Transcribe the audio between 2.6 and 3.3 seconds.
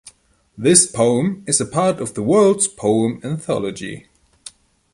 poem